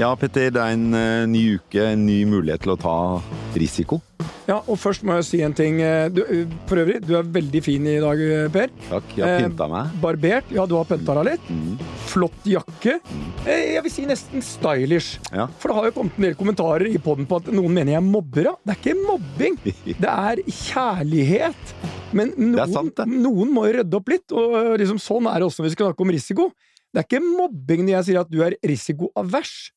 [0.00, 2.92] Ja, Petter, det er en uh, ny uke, en ny mulighet til å ta
[3.60, 3.98] risiko.
[4.48, 5.76] Ja, og først må jeg si en ting.
[6.16, 6.22] Du,
[6.66, 8.22] for øvrig, du er veldig fin i dag,
[8.54, 8.70] Per.
[8.88, 9.10] Takk.
[9.18, 9.90] Jeg har pynta meg.
[10.00, 10.48] Barbert.
[10.56, 11.50] Ja, du har pynta deg litt.
[11.52, 11.74] Mm.
[12.08, 12.96] Flott jakke.
[13.04, 13.26] Mm.
[13.44, 15.20] Jeg vil si nesten stylish.
[15.36, 15.46] Ja.
[15.60, 18.06] For det har jo kommet en del kommentarer i poden på at noen mener jeg
[18.08, 18.48] mobber.
[18.48, 18.54] Ja.
[18.64, 19.58] Det er ikke mobbing.
[20.06, 21.74] Det er kjærlighet.
[22.16, 25.60] Men noen, sant, noen må jo rydde opp litt, og liksom, sånn er det også
[25.60, 26.48] når vi skal snakke om risiko.
[26.90, 29.68] Det er ikke mobbing når jeg sier at du er risikoavers.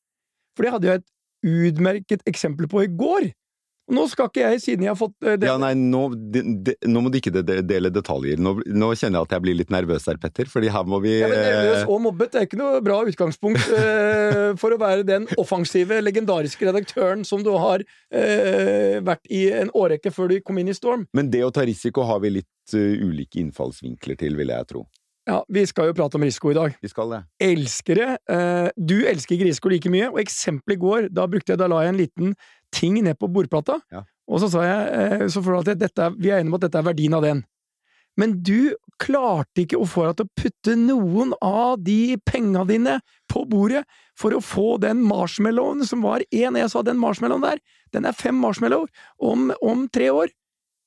[0.54, 1.10] For det hadde jeg et
[1.44, 3.32] utmerket eksempel på i går.
[3.92, 5.44] Nå skal ikke jeg, siden jeg har fått uh, det.
[5.44, 8.40] Ja, nei, nå, de, de, nå, må du ikke dele detaljer.
[8.40, 11.18] Nå, nå, kjenner jeg at jeg blir litt nervøs her, Petter, fordi her må vi
[11.18, 15.04] ja, men Nervøs og mobbet det er ikke noe bra utgangspunkt eh, for å være
[15.04, 20.62] den offensive, legendariske redaktøren som du har eh, vært i en årrekke før du kom
[20.62, 21.04] inn i Storm.
[21.12, 24.86] Men det å ta risiko har vi litt ulike innfallsvinkler til, vil jeg tro.
[25.24, 26.74] Ja, Vi skal jo prate om risiko i dag.
[26.82, 27.20] Vi skal det.
[27.40, 28.10] Elsker det.
[28.28, 31.68] Eh, du elsker ikke risiko like mye, og eksempelet i går, da brukte jeg, da
[31.70, 32.34] la jeg en liten
[32.74, 34.02] ting ned på bordplata, ja.
[34.28, 34.86] og så sa jeg
[35.22, 37.44] eh, så for at dette, vi er enige om at dette er verdien av den.
[38.20, 43.00] Men du klarte ikke å få deg til å putte noen av de penga dine
[43.30, 43.82] på bordet
[44.18, 46.58] for å få den marshmallowen som var én.
[46.60, 47.62] Jeg sa den marshmallowen der,
[47.96, 48.86] den er fem marshmallower
[49.18, 50.30] om, om tre år.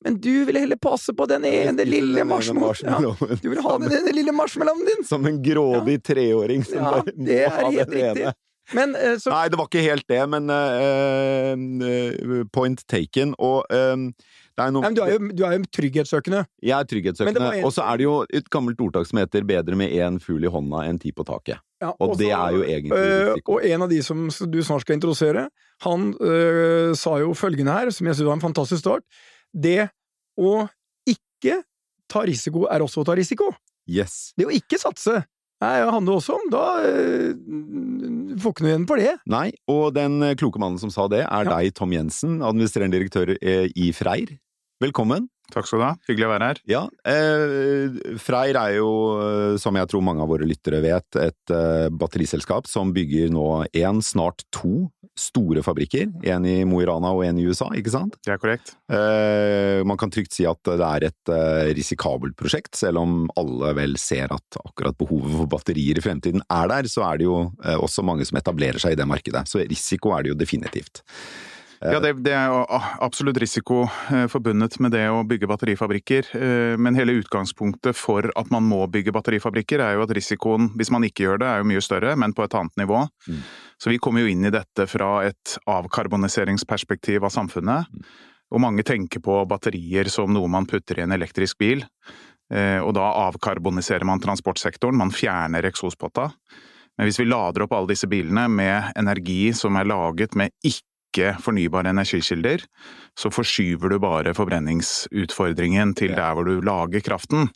[0.06, 2.92] Men du ville heller passe på den ene lille marshmallowen.
[3.30, 5.06] Ja, du ville ha den ene lille marshmallowen din!
[5.08, 8.04] Som en grådig treåring som ja, bare må det ha den riktig.
[8.12, 8.34] ene.
[8.76, 9.32] Men, uh, så...
[9.32, 13.32] Nei, det var ikke helt det, men uh, point taken.
[13.42, 14.90] Og er noe...
[14.92, 16.44] du, er jo, du, er jo, trygghetssøkende.
[16.62, 17.48] Jeg er trygghetssøkende.
[17.60, 17.66] En...
[17.66, 20.52] Og så er det jo et gammelt ordtak som heter 'bedre med én fugl i
[20.52, 21.64] hånda enn ti på taket'.
[21.82, 23.56] Ja, og og det er jo egentlig risiko.
[23.56, 25.48] Og en av de som du snart skal introdusere,
[25.86, 26.08] han
[26.98, 29.06] sa jo følgende her, som jeg synes var en fantastisk start
[29.58, 29.90] det
[30.38, 30.68] å
[31.10, 31.62] ikke
[32.12, 33.50] ta risiko er også å ta risiko.
[33.88, 34.32] Yes.
[34.38, 35.22] Det å ikke satse
[35.58, 37.32] Nei, det handler også om Da øh,
[38.38, 39.14] får ikke noe igjen for det.
[39.32, 41.56] Nei, og den kloke mannen som sa det, er ja.
[41.56, 44.36] deg, Tom Jensen, administrerende direktør eh, i Freyr.
[44.84, 45.26] Velkommen.
[45.54, 45.94] Takk skal du ha.
[46.10, 46.62] Hyggelig å være her.
[46.68, 48.90] Ja, eh, Freyr er jo,
[49.24, 53.48] eh, som jeg tror mange av våre lyttere vet, et eh, batteriselskap som bygger nå
[53.72, 56.12] én, snart to store fabrikker.
[56.30, 58.20] En i Mo i Rana og en i USA, ikke sant?
[58.26, 58.76] Det er korrekt.
[58.92, 63.74] Eh, man kan trygt si at det er et eh, risikabelt prosjekt, selv om alle
[63.78, 67.40] vel ser at akkurat behovet for batterier i fremtiden er der, så er det jo
[67.64, 69.48] eh, også mange som etablerer seg i det markedet.
[69.50, 71.06] Så risiko er det jo definitivt.
[71.82, 72.62] Ja, det, det, er jo
[73.06, 76.30] absolutt risiko eh, forbundet med det å bygge batterifabrikker.
[76.38, 80.92] Eh, men hele utgangspunktet for at man må bygge batterifabrikker, er jo at risikoen, hvis
[80.94, 83.04] man ikke gjør det, er jo mye større, men på et annet nivå.
[83.28, 83.44] Mm.
[83.78, 87.92] Så vi kommer jo inn i dette fra et avkarboniseringsperspektiv av samfunnet.
[87.94, 88.08] Mm.
[88.56, 91.86] Og mange tenker på batterier som noe man putter i en elektrisk bil.
[92.54, 96.32] Eh, og da avkarboniserer man transportsektoren, man fjerner eksospotta.
[96.98, 100.87] Men hvis vi lader opp alle disse bilene med energi som er laget med ikke
[101.18, 102.64] ikke fornybare energikilder,
[103.18, 107.50] så forskyver du bare forbrenningsutfordringen til der hvor du lager kraften.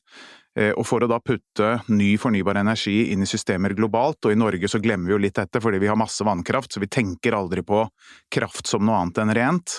[0.58, 4.40] Eh, og for å da putte ny fornybar energi inn i systemer globalt, og i
[4.40, 7.38] Norge så glemmer vi jo litt dette fordi vi har masse vannkraft, så vi tenker
[7.38, 7.86] aldri på
[8.34, 9.78] kraft som noe annet enn rent.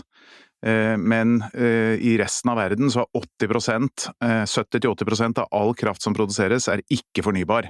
[0.65, 4.09] Eh, men eh, i resten av verden så er 80%
[4.49, 7.69] 70-80% av all kraft som produseres, er ikke fornybar.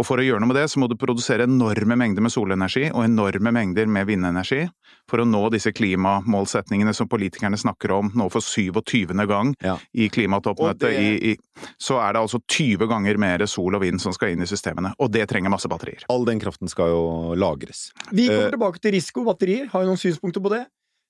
[0.00, 2.86] Og for å gjøre noe med det, så må du produsere enorme mengder med solenergi
[2.88, 4.62] og enorme mengder med vindenergi
[5.10, 9.12] for å nå disse klimamålsetningene som politikerne snakker om nå for 27.
[9.28, 9.76] gang ja.
[9.92, 10.96] i klimatoppmøtet.
[11.20, 11.34] Det...
[11.76, 14.94] så er det altså 20 ganger mer sol og vind som skal inn i systemene,
[14.96, 16.06] og det trenger masse batterier.
[16.12, 17.02] All den kraften skal jo
[17.36, 17.90] lagres.
[18.08, 18.54] Vi kommer uh...
[18.54, 19.68] tilbake til risiko batterier.
[19.74, 20.64] Har jo noen synspunkter på det?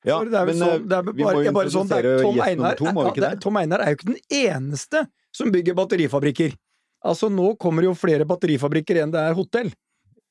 [0.08, 2.88] Ja, det er men sånn, det er bare, vi må jo sånn, Tom Einar, to,
[2.88, 5.04] er, Tom Einar er jo ikke den eneste
[5.36, 6.56] som bygger batterifabrikker.
[7.00, 9.72] Altså, nå kommer jo flere batterifabrikker enn det er hotell.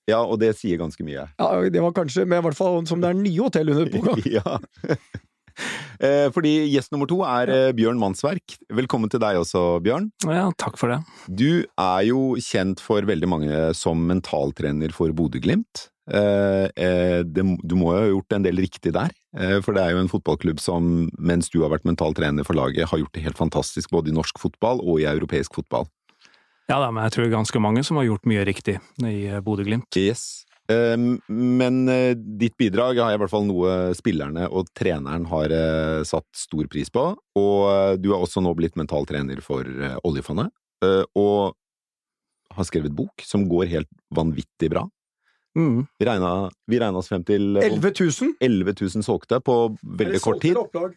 [0.09, 1.27] Ja, og det sier ganske mye.
[1.37, 4.05] Ja, det var kanskje, men i hvert fall som det er nye hotell under på
[4.09, 4.23] gang.
[4.39, 4.59] ja.
[5.99, 7.71] Eh, fordi gjest nummer to er ja.
[7.75, 8.53] Bjørn Mannsverk.
[8.71, 10.05] Velkommen til deg også, Bjørn.
[10.23, 11.01] Ja, takk for det.
[11.27, 15.89] Du er jo kjent for veldig mange som mentaltrener for Bodø-Glimt.
[16.07, 19.11] Eh, du må jo ha gjort en del riktig der,
[19.59, 23.03] for det er jo en fotballklubb som, mens du har vært mentaltrener for laget, har
[23.03, 25.91] gjort det helt fantastisk både i norsk fotball og i europeisk fotball.
[26.69, 29.15] Ja da, men jeg tror det er ganske mange som har gjort mye riktig i
[29.25, 29.89] eh, Bodø-Glimt.
[29.97, 30.45] Yes.
[30.69, 36.01] Ehm, men eh, ditt bidrag har i hvert fall noe spillerne og treneren har eh,
[36.05, 37.07] satt stor pris på.
[37.41, 39.65] Og du har også nå blitt mentaltrener for
[40.05, 40.53] oljefondet,
[41.17, 41.57] og
[42.55, 44.85] har skrevet bok som går helt vanvittig bra.
[45.57, 45.81] Mm.
[45.97, 46.31] Vi, regna,
[46.69, 48.35] vi regna oss frem til 11 000?
[48.39, 50.59] 11 000 solgte på veldig kort tid.
[50.61, 50.93] Opplag?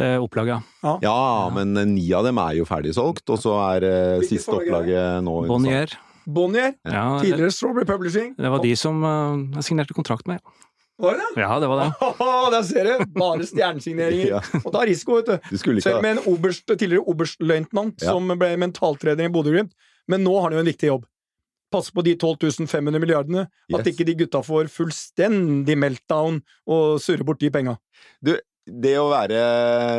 [0.00, 0.60] Eh, opplag, ja.
[1.02, 1.18] ja.
[1.54, 5.96] Men ni av dem er jo ferdigsolgt, og så er eh, siste opplaget nå Bonnier.
[6.26, 6.74] Bonnier.
[6.82, 8.32] Ja, tidligere Strawberry Publishing.
[8.38, 10.42] Det var de som uh, signerte kontrakt med.
[10.98, 11.42] Var det det?
[11.44, 11.90] Ja, det var det.
[12.54, 13.04] Der ser du!
[13.18, 14.30] Bare stjernesigneringer.
[14.34, 14.62] ja.
[14.62, 15.50] Og ta risiko, vet du.
[15.52, 18.14] du Selv med en oberst, tidligere oberstløytnant ja.
[18.14, 19.76] som ble mentaltrener i Bodø-Glimt.
[20.08, 21.04] Men nå har han jo en viktig jobb.
[21.74, 23.46] Passe på de 12 500 milliardene.
[23.68, 23.80] Yes.
[23.80, 26.40] At ikke de gutta får fullstendig meltdown
[26.72, 27.76] og surre bort de penga.
[28.24, 28.32] Du,
[28.66, 29.40] det å være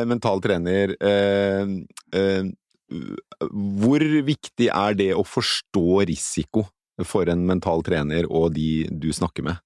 [0.08, 1.70] mental trener eh,
[2.14, 2.50] eh,
[3.48, 6.66] Hvor viktig er det å forstå risiko
[7.06, 9.64] for en mental trener og de du snakker med?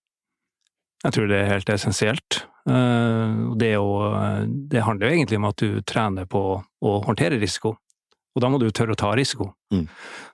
[1.02, 2.43] Jeg tror det er helt essensielt.
[2.70, 3.94] Eh, det, å,
[4.70, 7.76] det handler jo egentlig om at du trener på å håndtere risiko.
[8.32, 9.50] Og da må du tørre å ta risiko.
[9.75, 9.84] Mm.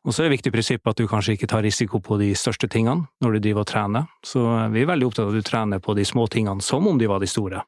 [0.06, 2.30] Og så er det et viktig prinsipp at du kanskje ikke tar risiko på de
[2.38, 4.06] største tingene når du driver og trener.
[4.26, 4.44] Så
[4.74, 7.08] vi er veldig opptatt av at du trener på de små tingene som om de
[7.10, 7.64] var de store.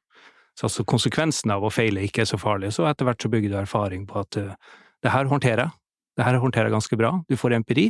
[0.58, 2.72] Så altså konsekvensen av å feile ikke er så farlig.
[2.76, 4.54] Så etter hvert så bygger du erfaring på at uh,
[5.00, 5.76] det her håndterer jeg.
[6.18, 7.14] Det her håndterer jeg ganske bra.
[7.30, 7.86] Du får empiri,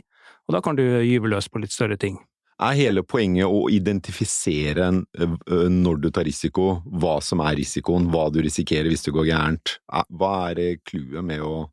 [0.46, 2.20] og da kan du gyve løs på litt større ting
[2.60, 8.40] er hele poenget å identifisere når du tar risiko, hva som er risikoen, hva du
[8.44, 9.78] risikerer hvis det går gærent.
[9.88, 11.70] Hva er clouet med å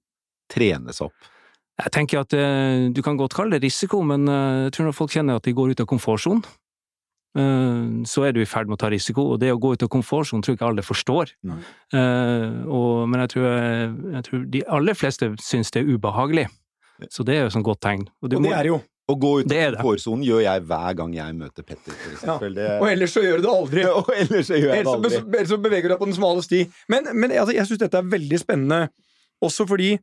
[0.51, 1.33] trene seg opp?
[1.77, 5.37] Jeg tenker at du kan godt kalle det risiko, men jeg tror når folk kjenner
[5.37, 6.45] at de går ut av komfortsonen,
[7.37, 9.27] så er du i ferd med å ta risiko.
[9.33, 11.33] Og det å gå ut av komfortsonen tror jeg ikke alle forstår.
[11.93, 13.47] Og, men jeg tror,
[14.15, 16.47] jeg tror, de aller fleste syns det er ubehagelig.
[17.13, 18.07] Så det er jo et godt tegn.
[18.23, 18.79] Og, og det er jo.
[19.07, 21.95] Å gå ut av komfortsonen gjør jeg hver gang jeg møter Petter.
[22.27, 22.33] Ja.
[22.81, 23.83] Og ellers så gjør du det aldri.
[23.87, 25.21] og ellers så gjør jeg det aldri.
[25.21, 26.59] Ellers så beveger du deg på den smale sti.
[26.91, 28.81] Men, men altså, jeg syns dette er veldig spennende,
[29.47, 29.93] også fordi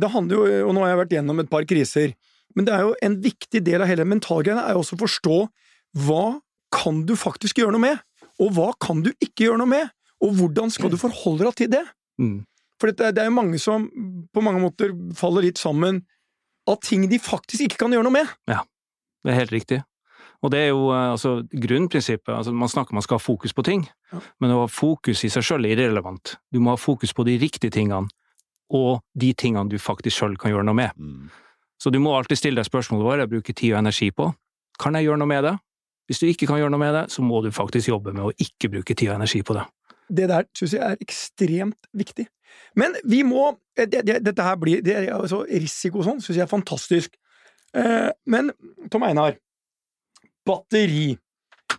[0.00, 2.14] det handler jo Og nå har jeg vært gjennom et par kriser,
[2.56, 5.36] men det er jo en viktig del av hele mentalgreiene er jo også å forstå
[5.98, 6.40] hva
[6.72, 8.00] kan du faktisk gjøre noe med,
[8.40, 9.92] og hva kan du ikke gjøre noe med,
[10.22, 11.84] og hvordan skal du forholde deg til det?
[12.22, 12.40] Mm.
[12.80, 13.86] For det, det er jo mange som
[14.32, 16.02] på mange måter faller litt sammen
[16.70, 18.30] av ting de faktisk ikke kan gjøre noe med.
[18.50, 18.62] Ja,
[19.22, 19.82] det er helt riktig.
[20.42, 22.32] Og det er jo eh, altså, grunnprinsippet.
[22.34, 24.22] Altså, man snakker man skal ha fokus på ting, ja.
[24.42, 26.36] men å ha fokus i seg sjøl er irrelevant.
[26.50, 28.10] Du må ha fokus på de riktige tingene,
[28.72, 30.96] og de tingene du faktisk sjøl kan gjøre noe med.
[30.98, 31.30] Mm.
[31.82, 34.30] Så du må alltid stille deg spørsmålet hva er jeg bruker tid og energi på.
[34.82, 35.54] Kan jeg gjøre noe med det?
[36.12, 38.34] Hvis du ikke kan gjøre noe med det, så må du faktisk jobbe med å
[38.36, 39.64] ikke bruke tid og energi på det.
[40.12, 42.26] Det der syns jeg er ekstremt viktig.
[42.76, 43.46] Men vi må
[43.78, 47.16] eh, det, det, Dette her blir det, altså, Risiko og sånn syns jeg er fantastisk.
[47.72, 48.52] Eh, men
[48.92, 49.38] Tom Einar,
[50.44, 51.14] batteri.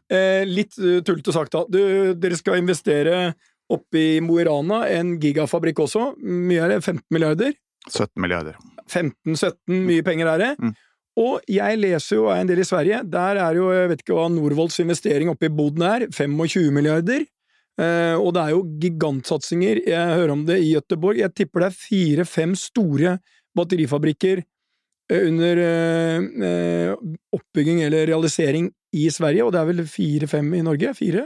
[0.09, 1.63] Eh, litt uh, tullete sagt, da.
[1.69, 3.35] Du, dere skal investere
[3.74, 6.13] oppe i Mo i Rana, en gigafabrikk også.
[6.25, 6.81] Mye er det?
[6.81, 7.53] 15 milliarder?
[7.91, 8.57] 17 milliarder.
[8.89, 9.56] 15-17,
[9.88, 10.51] mye penger er det.
[10.59, 10.74] Mm.
[11.19, 13.04] Og jeg leser jo en del i Sverige.
[13.06, 17.27] Der er jo, jeg vet ikke hva Norvolds investering oppe i Boden er, 25 milliarder.
[17.74, 19.81] Uh, og det er jo gigantsatsinger.
[19.89, 21.21] Jeg hører om det i Gøteborg.
[21.21, 23.15] Jeg tipper det er fire-fem store
[23.57, 30.66] batterifabrikker uh, under uh, oppbygging eller realisering i Sverige, og det er vel fire-fem i
[30.66, 30.94] Norge?
[30.98, 31.25] Fire?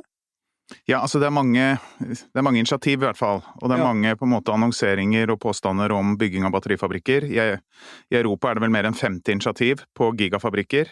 [0.88, 1.66] Ja, altså det er, mange,
[2.00, 3.88] det er mange initiativ i hvert fall, og det er ja.
[3.88, 7.28] mange på en måte annonseringer og påstander om bygging av batterifabrikker.
[7.31, 7.44] I,
[8.12, 10.92] I Europa er det vel mer enn 50 initiativ på gigafabrikker.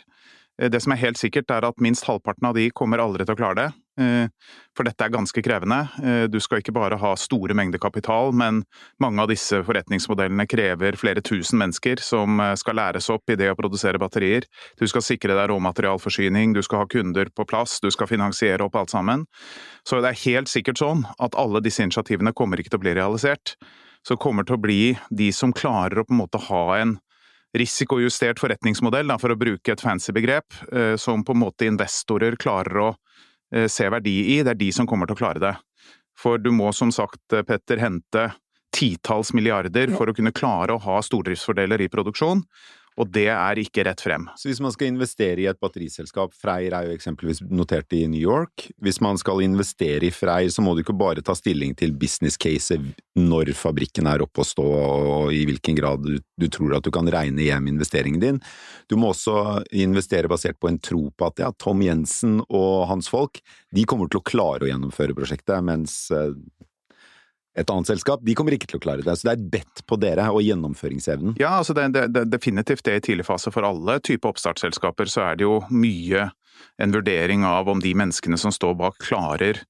[0.61, 3.35] Eh, det som er helt sikkert, er at minst halvparten av de kommer aldri til
[3.35, 3.67] å klare det.
[3.95, 4.27] Eh,
[4.75, 5.81] for dette er ganske krevende.
[6.03, 8.63] Eh, du skal ikke bare ha store mengder kapital, men
[8.99, 13.55] mange av disse forretningsmodellene krever flere tusen mennesker som skal læres opp i det å
[13.55, 14.43] produsere batterier.
[14.79, 18.75] Du skal sikre deg råmaterialforsyning, du skal ha kunder på plass, du skal finansiere opp
[18.75, 19.25] alt sammen.
[19.87, 22.95] Så det er helt sikkert sånn at alle disse initiativene kommer ikke til å bli
[22.97, 23.55] realisert.
[24.05, 26.99] Så kommer til å bli de som klarer å på en måte ha en
[27.55, 32.37] risikojustert forretningsmodell, da, for å bruke et fancy begrep, eh, som på en måte investorer
[32.39, 32.89] klarer å
[33.53, 34.41] eh, se verdi i.
[34.43, 35.53] Det er de som kommer til å klare det.
[36.19, 38.29] For du må som sagt, eh, Petter, hente
[38.75, 42.41] titalls milliarder for å kunne klare å ha stordriftsfordeler i produksjon
[42.95, 44.27] og det er ikke rett frem.
[44.39, 48.21] Så hvis man skal investere i et batteriselskap, Freyr er jo eksempelvis notert i New
[48.21, 51.91] York, hvis man skal investere i Freyr, så må du ikke bare ta stilling til
[51.99, 52.77] business case
[53.19, 56.91] når fabrikken er oppe og stå, og i hvilken grad du, du, tror at du
[56.95, 58.39] kan regne hjem investeringen din.
[58.87, 63.11] Du må også investere basert på en tro på at ja, Tom Jensen og hans
[63.11, 63.43] folk,
[63.75, 66.31] de kommer til å klare å gjennomføre prosjektet, mens eh,
[67.55, 69.15] et annet selskap, de kommer ikke til å klare det.
[69.15, 71.37] Så det er et bet på dere og gjennomføringsevnen.
[71.39, 75.09] Ja, altså det, er definitivt det i tidlig fase for alle typer oppstartsselskaper.
[75.11, 76.29] Så er det jo mye
[76.81, 79.61] en vurdering av om de menneskene som står bak, klarer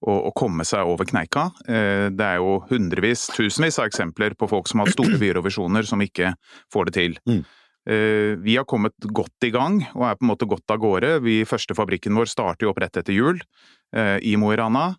[0.00, 1.48] å, å komme seg over kneika.
[1.68, 5.40] Eh, det er jo hundrevis, tusenvis av eksempler på folk som har hatt store byer
[5.40, 6.34] og visjoner, som ikke
[6.72, 7.18] får det til.
[7.28, 7.42] Mm.
[7.88, 11.14] Eh, vi har kommet godt i gang og er på en måte godt av gårde.
[11.24, 13.40] Vi, første fabrikken vår starter jo opp rett etter jul
[13.96, 14.92] eh, i Mo i Rana.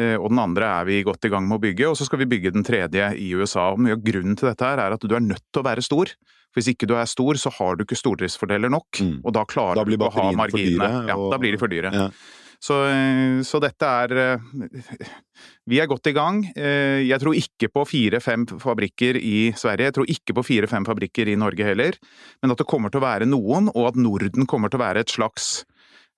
[0.00, 2.22] Eh, og den andre er vi godt i gang med å bygge, og så skal
[2.22, 3.70] vi bygge den tredje i USA.
[3.74, 5.84] Og mye av grunnen til dette her er at du er nødt til å være
[5.84, 6.12] stor.
[6.50, 9.16] For hvis ikke du er stor, så har du ikke stordriftsfordeler nok, mm.
[9.22, 10.76] og da klarer da du å ha marginene.
[10.76, 11.10] Dyre, og...
[11.12, 11.92] Ja, da blir de for dyre.
[11.94, 12.10] Ja.
[12.60, 14.42] Så, eh, så, dette er eh,
[15.70, 16.42] Vi er godt i gang.
[16.52, 19.88] Jeg tror ikke på fire-fem fabrikker i Sverige.
[19.88, 21.96] Jeg tror ikke på fire-fem fabrikker i Norge heller.
[22.42, 25.06] Men at det kommer til å være noen, og at Norden kommer til å være
[25.06, 25.62] et slags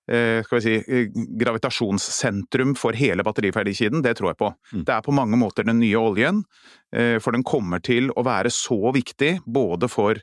[0.09, 4.49] skal vi si, eh, gravitasjonssentrum for hele batteriferdikiden, det tror jeg på.
[4.73, 4.85] Mm.
[4.85, 6.43] Det er på mange måter den nye oljen,
[6.91, 10.19] eh, for den kommer til å være så viktig både for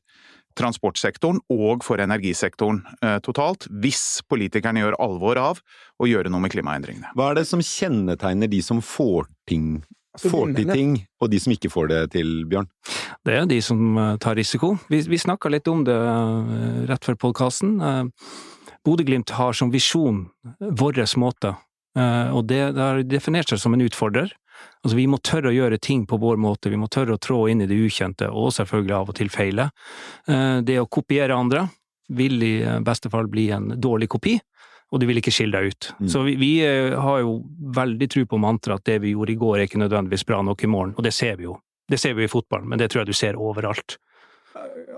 [0.58, 2.82] transportsektoren og for energisektoren
[3.22, 5.60] totalt, hvis politikerne gjør alvor av
[6.02, 7.14] å gjøre noe med klimaendringene.
[7.14, 9.78] Hva er det som kjennetegner de som får ting
[10.18, 12.66] får til ting, og de som ikke får det til, Bjørn?
[13.24, 14.74] Det er de som tar risiko.
[14.90, 15.96] Vi, vi snakka litt om det
[16.90, 17.78] rett før podkasten.
[18.86, 21.54] Bodø-Glimt har som visjon vår måte,
[21.98, 24.32] eh, og det, det har definert seg som en utfordrer.
[24.84, 27.46] Altså, vi må tørre å gjøre ting på vår måte, vi må tørre å trå
[27.48, 29.70] inn i det ukjente, og selvfølgelig av og til feile.
[30.28, 31.66] Eh, det å kopiere andre
[32.10, 34.38] vil i beste fall bli en dårlig kopi,
[34.90, 35.90] og du vil ikke skille deg ut.
[36.00, 36.08] Mm.
[36.10, 37.40] Så vi, vi, eh, har jo
[37.76, 40.64] veldig tro på mantraet at det vi gjorde i går er ikke nødvendigvis bra nok
[40.64, 41.58] i morgen, og det ser vi jo.
[41.90, 43.98] Det ser vi i fotballen, men det tror jeg du ser overalt.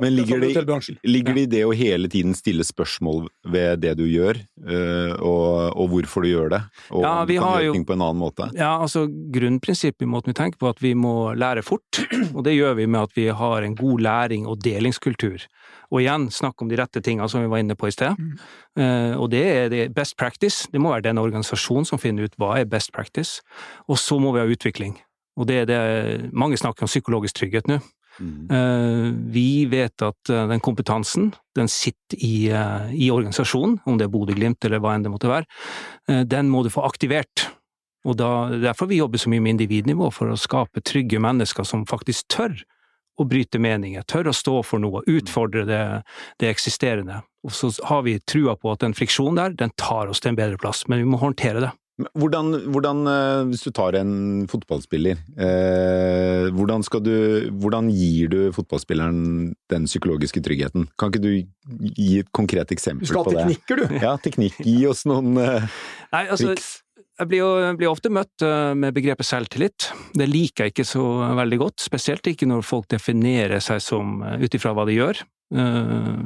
[0.01, 4.05] Men ligger det, ligger det i det å hele tiden stille spørsmål ved det du
[4.09, 6.61] gjør, eh, og, og hvorfor du gjør det?
[6.91, 8.49] Og ja, vi kan gjøre ting på en annen måte?
[8.57, 12.01] Ja, altså Grunnprinsippet i måten vi tenker på, at vi må lære fort.
[12.37, 15.47] Og det gjør vi med at vi har en god læring og delingskultur.
[15.93, 18.17] Og igjen, snakk om de rette tingene som vi var inne på i sted.
[18.17, 18.37] Mm.
[18.81, 20.65] Uh, og det er det best practice.
[20.73, 23.45] Det må være den organisasjonen som finner ut hva er best practice.
[23.93, 24.97] Og så må vi ha utvikling.
[25.37, 27.83] Og det er det Mange snakker om psykologisk trygghet nå.
[28.21, 28.51] Mm.
[28.51, 34.09] Eh, vi vet at eh, den kompetansen, den sitter i, eh, i organisasjonen, om det
[34.09, 35.49] er Bodø-Glimt eller hva enn det måtte være.
[36.29, 37.47] Den må du få aktivert.
[38.09, 41.87] Og da, Derfor vi jobber så mye med individnivå, for å skape trygge mennesker som
[41.87, 42.57] faktisk tør
[43.21, 45.83] å bryte meninger, tør å stå for noe, utfordre det,
[46.43, 47.21] det eksisterende.
[47.47, 50.39] Og så har vi trua på at den friksjonen der, den tar oss til en
[50.39, 51.73] bedre plass, men vi må håndtere det.
[52.01, 59.53] Hvordan, hvordan, eh, hvis du tar en fotballspiller, eh, hvordan, du, hvordan, gir du fotballspilleren
[59.71, 60.89] den psykologiske tryggheten?
[60.99, 61.33] Kan ikke du
[61.93, 63.13] gi et konkret eksempel på det?
[63.13, 64.01] Du skal ha teknikker, du!
[64.01, 64.57] Ja, teknikk.
[64.65, 65.69] Gi oss noen eh,
[66.15, 66.79] Nei, altså, triks.
[67.21, 69.91] Jeg blir jo blir ofte møtt eh, med begrepet selvtillit.
[70.17, 71.05] Det liker jeg ikke så
[71.37, 75.21] veldig godt, spesielt ikke når folk definerer seg som eh, ut ifra hva de gjør.
[75.53, 76.17] Eh,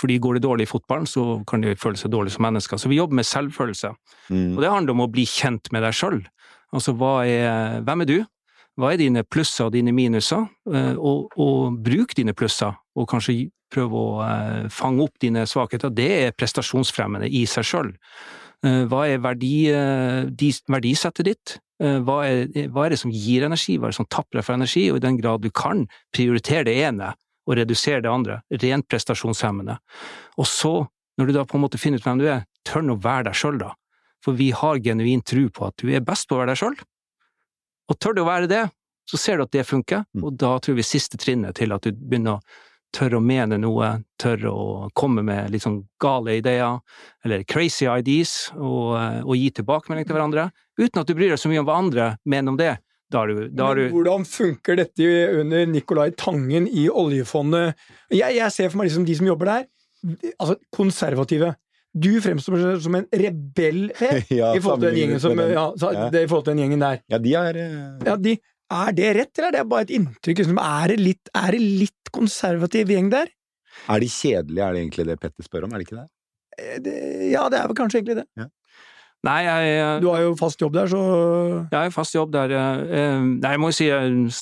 [0.00, 2.80] fordi går det dårlig i fotballen, så kan de føle seg dårlig som mennesker.
[2.80, 3.92] Så vi jobber med selvfølelse.
[4.30, 4.56] Mm.
[4.56, 6.20] Og det handler om å bli kjent med deg sjøl.
[6.72, 8.18] Altså, er, hvem er du?
[8.80, 10.46] Hva er dine plusser og dine minuser?
[10.72, 15.92] Eh, og, og bruk dine plusser, og kanskje prøve å eh, fange opp dine svakheter.
[15.92, 17.92] Det er prestasjonsfremmende i seg sjøl.
[18.62, 19.64] Hva er verdi,
[20.70, 21.54] verdisettet ditt?
[21.82, 24.54] Hva er, hva er, det som gir energi, hva er det som tapper deg for
[24.54, 24.84] energi?
[24.92, 25.80] Og i den grad du kan,
[26.14, 27.08] prioritere det ene,
[27.46, 28.40] og redusere det andre.
[28.62, 29.78] Rent prestasjonshemmende.
[30.38, 30.74] Og så,
[31.18, 33.38] når du da på en måte finner ut hvem du er, tør å være deg
[33.38, 33.72] sjøl, da.
[34.22, 36.76] For vi har genuin tro på at du er best på å være deg sjøl.
[37.90, 38.66] Og tør du å være det,
[39.10, 40.22] så ser du at det funker, mm.
[40.22, 42.60] og da tror vi siste trinnet til at du begynner å
[42.92, 43.88] tørre å mene noe,
[44.20, 46.78] tørre å komme med litt sånn gale ideer,
[47.24, 48.94] eller crazy ideas, og,
[49.24, 52.08] og gi tilbakemelding til hverandre, uten at du bryr deg så mye om hva andre
[52.28, 52.74] mener om det,
[53.12, 53.82] da er du, da er du...
[53.92, 55.08] Hvordan funker dette
[55.40, 57.76] under Nicolai Tangen i oljefondet?
[58.12, 59.66] Jeg, jeg ser for meg liksom de som jobber der,
[60.38, 61.52] altså konservative.
[61.92, 63.90] Du fremstår som en rebell
[64.32, 67.02] ja, i, forhold som, ja, i forhold til den gjengen der.
[67.12, 68.06] Ja, de er uh...
[68.08, 68.38] ja, de,
[68.72, 70.40] Er det rett, eller er det bare et inntrykk?
[70.40, 73.28] Liksom, er, det litt, er det litt konservativ gjeng der?
[73.92, 76.08] Er de kjedelige, er det egentlig det Petter spør om, er det ikke det?
[76.58, 76.96] Eh, det
[77.32, 78.26] ja, det er vel kanskje egentlig det.
[78.40, 78.48] Ja.
[79.22, 81.00] Nei, jeg Du har jo fast jobb der, så
[81.70, 82.54] Jeg har fast jobb der.
[83.22, 83.86] Nei, jeg må jo si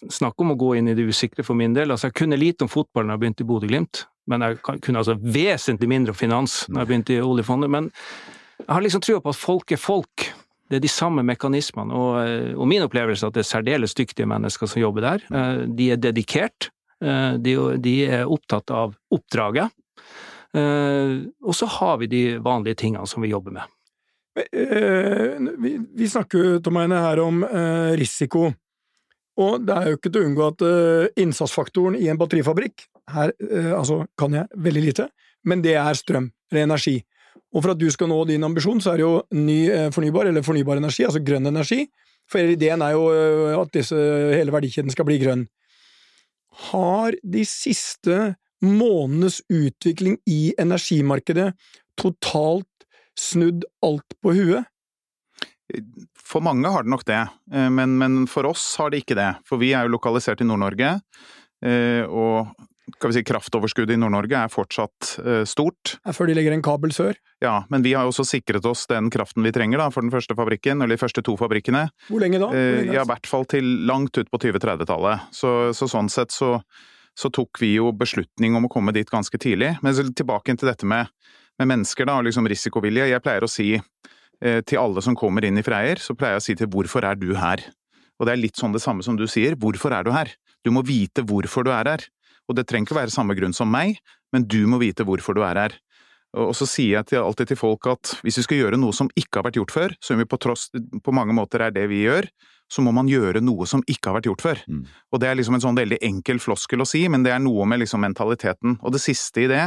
[0.08, 1.92] snakk om å gå inn i det usikre for min del.
[1.92, 5.18] Altså, jeg kunne lite om fotball da jeg begynte i Bodø-Glimt, men jeg kunne altså
[5.20, 7.72] vesentlig mindre om finans da jeg begynte i oljefondet.
[7.72, 7.90] Men
[8.60, 10.28] jeg har liksom trua på at folk er folk.
[10.70, 14.28] Det er de samme mekanismene, og, og min opplevelse er at det er særdeles dyktige
[14.30, 15.24] mennesker som jobber der.
[15.34, 16.68] Eh, de er dedikert,
[17.02, 19.74] eh, de, de er opptatt av oppdraget.
[20.54, 23.74] Eh, og så har vi de vanlige tingene som vi jobber med.
[24.38, 28.46] Eh, vi, vi snakker Tom Eine, her om eh, risiko,
[29.40, 33.32] og det er jo ikke til å unngå at eh, innsatsfaktoren i en batterifabrikk her
[33.74, 35.08] altså kan jeg veldig lite,
[35.50, 37.00] men det er strøm, eller energi.
[37.50, 39.56] Og for at du skal nå din ambisjon, så er det jo ny
[39.90, 41.88] fornybar, eller fornybar energi, altså grønn energi.
[42.30, 43.08] For ideen er jo
[43.58, 43.98] at disse,
[44.36, 45.42] hele verdikjeden skal bli grønn.
[46.70, 48.20] Har de siste
[48.62, 51.50] månedenes utvikling i energimarkedet
[51.98, 52.69] totalt
[53.18, 54.68] snudd alt på huet?
[56.26, 57.20] For mange har det nok det,
[57.70, 59.28] men, men, for oss har det ikke det.
[59.46, 60.96] For vi er jo lokalisert i Nord-Norge,
[62.10, 62.50] og
[62.96, 66.92] skal vi si, kraftoverskuddet i Nord-Norge er fortsatt uh, er Før de legger en kabel
[66.94, 67.18] sør?
[67.42, 70.12] Ja, men vi har jo også sikret oss den kraften vi trenger da, for den
[70.12, 71.86] første fabrikken, eller de første to fabrikkene.
[72.08, 72.50] Hvor lenge da?
[72.50, 72.96] Hvor lenge, altså?
[72.96, 75.28] ja, I hvert fall til langt ut på 2030-tallet.
[75.36, 76.56] Så, så, sånn sett så,
[77.18, 79.76] så, tok vi jo beslutning om å komme dit ganske tidlig.
[79.84, 81.10] Men tilbake til dette med,
[81.60, 83.10] med mennesker da, og liksom risikovilje.
[83.10, 86.44] Jeg pleier å si uh, til alle som kommer inn i Freyr, så pleier jeg
[86.44, 87.66] å si til hvorfor er du her?
[88.20, 90.32] Og det er litt sånn det samme som du sier, hvorfor er du her?
[90.64, 92.04] Du må vite hvorfor du er her.
[92.48, 94.00] Og det trenger ikke være samme grunn som meg,
[94.34, 95.76] men du må vite hvorfor du er her.
[96.38, 99.08] Og så sier jeg til, alltid til folk at hvis vi skal gjøre noe som
[99.18, 102.04] ikke har vært gjort før, som vi på, tross, på mange måter er det vi
[102.04, 102.28] gjør,
[102.70, 104.60] så må man gjøre noe som ikke har vært gjort før.
[104.70, 104.84] Mm.
[105.10, 107.66] Og det er liksom en sånn veldig enkel floskel å si, men det er noe
[107.66, 108.78] med liksom mentaliteten.
[108.78, 109.64] Og det siste i det,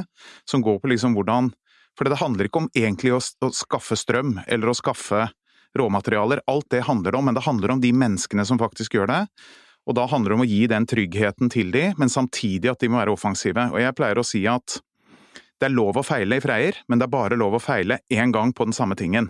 [0.47, 1.51] som går på liksom hvordan
[1.97, 5.27] For det handler ikke om egentlig å, å skaffe strøm, eller å skaffe
[5.77, 6.41] råmaterialer.
[6.49, 9.21] Alt det handler om, men det handler om de menneskene som faktisk gjør det.
[9.89, 12.89] Og da handler det om å gi den tryggheten til de, men samtidig at de
[12.89, 13.67] må være offensive.
[13.73, 14.79] Og jeg pleier å si at
[15.59, 18.33] det er lov å feile i Freyr, men det er bare lov å feile én
[18.35, 19.29] gang på den samme tingen.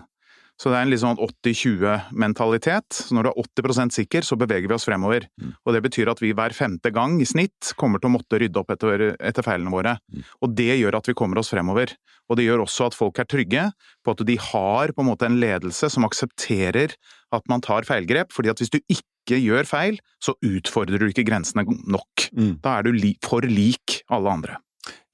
[0.60, 2.94] Så det er en litt sånn 80-20-mentalitet.
[2.94, 5.26] Så når du er 80% sikker, så beveger vi oss fremover.
[5.42, 5.54] Mm.
[5.58, 8.62] Og det betyr at vi hver femte gang i snitt kommer til å måtte rydde
[8.62, 9.96] opp etter, etter feilene våre.
[10.14, 10.28] Mm.
[10.46, 11.96] Og det gjør at vi kommer oss fremover.
[12.30, 13.66] Og det gjør også at folk er trygge
[14.04, 16.94] på at de har på en måte en ledelse som aksepterer
[17.34, 18.32] at man tar feilgrep.
[18.32, 22.28] fordi at hvis du ikke gjør feil, så utfordrer du ikke grensene nok.
[22.32, 22.60] Mm.
[22.62, 24.60] Da er du li for lik alle andre.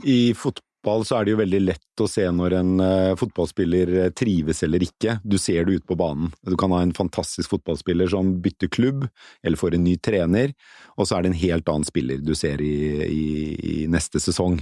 [0.04, 4.12] I fotball så er det jo veldig lett å se når en uh, fotballspiller eh,
[4.16, 5.18] trives eller ikke.
[5.22, 6.30] Du ser det ute på banen.
[6.40, 9.04] Du kan ha en fantastisk fotballspiller som bytter klubb,
[9.44, 10.54] eller får en ny trener,
[10.96, 13.28] og så er det en helt annen spiller du ser i, i,
[13.60, 14.60] i neste sesong.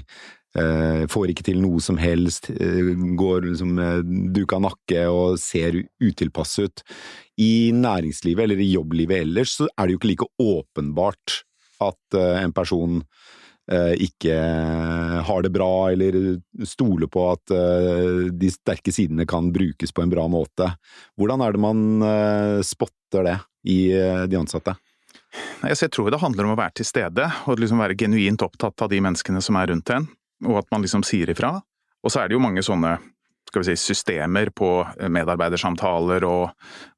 [0.58, 5.84] Uh, får ikke til noe som helst, uh, går liksom med duka nakke og ser
[6.02, 6.82] utilpass ut
[7.38, 11.42] i næringslivet eller i jobblivet ellers, så er det jo ikke like åpenbart
[11.84, 13.04] at en person
[13.68, 14.36] ikke
[15.28, 20.12] har det bra, eller stoler på at uh, de sterke sidene kan brukes på en
[20.12, 20.70] bra måte.
[21.20, 21.82] Hvordan er det man
[22.64, 23.36] spotter det
[23.68, 24.72] i de ansatte?
[25.68, 28.88] Jeg tror det handler om å være til stede, og liksom være genuint opptatt av
[28.92, 30.08] de menneskene som er rundt en,
[30.46, 31.58] og at man liksom sier ifra.
[32.00, 32.96] Og så er det jo mange sånne
[33.48, 36.50] skal vi si, systemer på eh, medarbeidersamtaler, og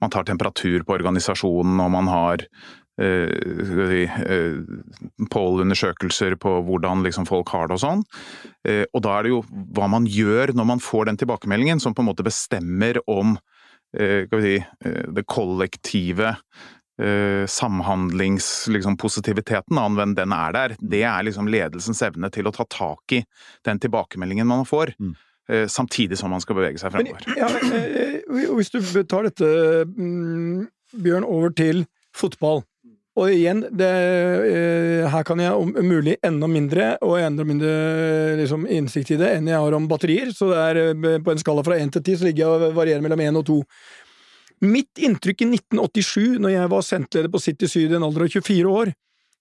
[0.03, 2.49] man tar temperatur på organisasjonen, og man har eh,
[3.01, 4.57] si, eh,
[5.33, 8.03] pollundersøkelser på hvordan liksom folk har det og sånn.
[8.67, 9.43] Eh, og da er det jo
[9.77, 13.29] hva man gjør når man får den tilbakemeldingen, som på en måte bestemmer om
[13.97, 16.29] eh, vi si, eh, det kollektive
[17.01, 20.77] samhandlingspositiviteten, liksom, anvendt den er der.
[20.77, 23.25] Det er liksom ledelsens evne til å ta tak i
[23.65, 24.93] den tilbakemeldingen man får.
[25.01, 25.17] Mm.
[25.51, 27.25] Eh, samtidig som man skal bevege seg fremover.
[27.27, 28.21] Men, ja, men, eh,
[28.55, 29.47] hvis du tar dette,
[29.89, 30.69] mm,
[31.03, 32.63] Bjørn, over til fotball.
[33.19, 33.89] Og igjen, det,
[35.11, 37.73] her kan jeg om mulig enda mindre, og enda mindre
[38.39, 40.31] liksom, innsikt i det, enn jeg har om batterier.
[40.37, 43.03] Så det er på en skala fra én til ti så ligger jeg og varierer
[43.05, 43.59] mellom én og to.
[44.61, 48.35] Mitt inntrykk i 1987, når jeg var sentleder på City Syd i en alder av
[48.37, 48.93] 24 år,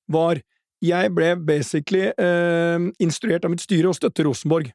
[0.09, 0.41] var
[0.81, 4.71] jeg ble basically eh, instruert av mitt styre å støtte Rosenborg.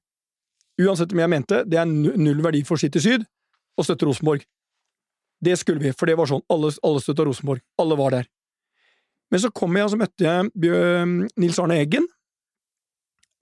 [0.85, 3.25] Uansett om jeg mente det er null verdi for City Syd
[3.79, 4.45] å støtte Rosenborg.
[5.45, 6.45] Det skulle vi, for det var sånn.
[6.53, 7.65] Alle, alle støtta Rosenborg.
[7.81, 8.29] Alle var der.
[9.33, 10.51] Men så kom jeg, og så møtte jeg
[11.41, 12.07] Nils Arne Eggen,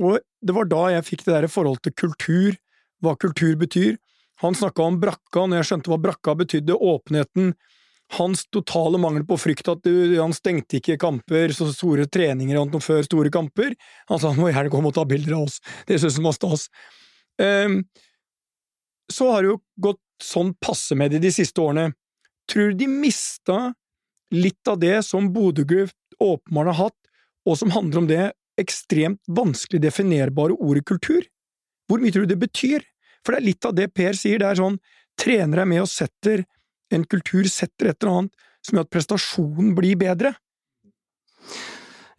[0.03, 2.57] og det var da jeg fikk det der forholdet til kultur,
[3.03, 3.99] hva kultur betyr.
[4.43, 7.53] Han snakka om brakka, når jeg skjønte hva brakka betydde, åpenheten,
[8.19, 13.33] hans totale mangel på frykt, at han stengte ikke kamper, så store treninger før store
[13.33, 13.77] kamper.
[14.11, 16.37] Han sa han må gjerne komme og ta bilder av oss, det syntes han var
[16.37, 16.67] stas.
[17.41, 17.79] Um,
[19.13, 21.93] så har det jo gått sånn passe med det de siste årene.
[22.51, 23.73] Tror du de mista
[24.33, 26.99] litt av det som Bodø-Glimt åpenbart har hatt,
[27.49, 28.23] og som handler om det
[28.61, 31.25] ekstremt vanskelig definerbare ordet kultur?
[31.91, 32.85] Hvor mye tror du det betyr?
[33.23, 34.79] For det er litt av det Per sier, det er sånn
[35.19, 36.45] trenere er med og setter
[36.93, 40.35] en kultur, setter et eller annet som gjør at prestasjonen blir bedre.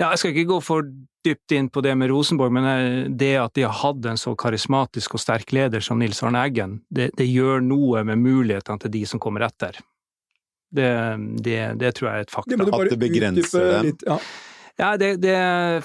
[0.02, 0.88] Ja, jeg skal ikke gå for
[1.24, 4.34] dypt inn på det med Rosenborg, men eh, det at de har hatt en så
[4.36, 8.94] karismatisk og sterk leder som Nils Arne Eggen, det, det gjør noe med mulighetene til
[8.98, 9.80] de som kommer etter.
[10.74, 10.90] Det,
[11.46, 12.66] det, det tror jeg er et faktum.
[12.66, 13.94] At det begrenser dem?
[14.08, 14.18] Ja.
[14.82, 15.36] Ja, det, det,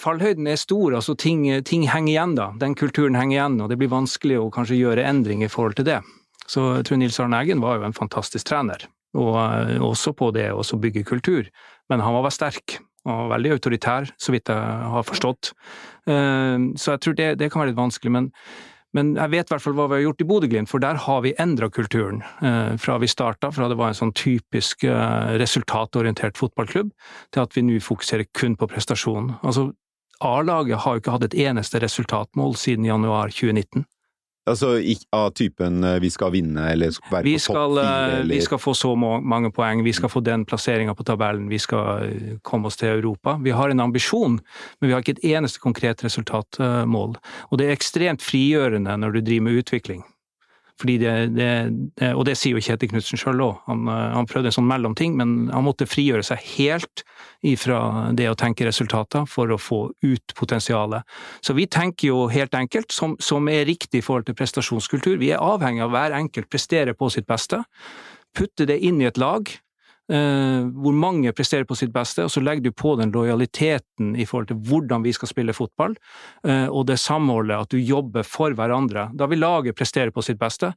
[0.00, 2.46] fallhøyden er stor, altså ting, ting, henger igjen da.
[2.56, 5.90] Den kulturen henger igjen, og det blir vanskelig å kanskje gjøre endring i forhold til
[5.90, 5.98] det.
[6.48, 8.86] Så jeg tror Nils Arne Eggen var jo en fantastisk trener,
[9.18, 11.50] og eh, også på det å bygge kultur.
[11.92, 15.52] Men han var sterk, og veldig autoritær, så vidt jeg har forstått.
[16.08, 18.14] Eh, så jeg tror det, det kan være litt vanskelig.
[18.16, 18.32] Men,
[18.96, 21.20] Men jeg vet i hvert fall hva vi har gjort i Bodø-Glimt, for der har
[21.24, 22.22] vi endra kulturen.
[22.40, 26.94] Eh, fra vi starta, fra det var en sånn typisk eh, resultatorientert fotballklubb,
[27.34, 29.34] til at vi nå fokuserer kun på prestasjon.
[29.42, 29.68] Altså,
[30.24, 33.84] A-laget har jo ikke hatt et eneste resultatmål siden januar 2019.
[34.48, 34.72] Altså
[35.14, 37.94] av typen eh, vi skal vinne eller være vi på skal, topp fire?
[37.94, 38.34] eh, Eller...
[38.34, 42.04] Vi skal få så mange poeng, vi skal få den plasseringa på tabellen, vi skal
[42.08, 43.38] eh, komme oss til Europa.
[43.44, 44.38] Vi har en ambisjon,
[44.80, 47.18] men vi har ikke et eneste konkret resultatmål.
[47.50, 50.04] Og det er ekstremt frigjørende når du driver med utvikling.
[50.78, 51.48] Det, det,
[52.14, 53.56] og det sier jo Kjetil Knutsen sjøl òg.
[53.66, 57.02] Han, eh, han prøvde en sånn mellomting, men han måtte frigjøre seg helt
[57.46, 61.02] ifra det å tenke resultater for å få ut potensialet.
[61.42, 65.32] Så vi tenker jo helt enkelt, som, som er riktig i forhold til prestasjonskultur, vi
[65.34, 67.62] er avhengig av hver enkelt presterer på sitt beste.
[68.38, 69.50] Putte det inn i et lag,
[70.08, 74.48] hvor mange presterer på sitt beste, og så legger du på den lojaliteten i forhold
[74.48, 75.98] til hvordan vi skal spille fotball,
[76.46, 79.10] eh, og det samholdet, at du jobber for hverandre.
[79.12, 80.72] Da vil laget prestere på sitt beste,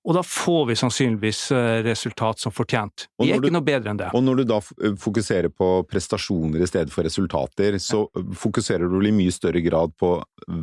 [0.00, 3.04] og da får vi sannsynligvis eh, resultat som fortjent.
[3.20, 4.08] Vi er ikke noe bedre enn det.
[4.16, 4.60] Og når du da
[4.96, 9.92] fokuserer på prestasjoner i stedet for resultater, så fokuserer du vel i mye større grad
[10.00, 10.14] på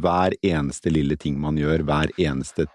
[0.02, 2.66] hver eneste lille ting man gjør, hver eneste,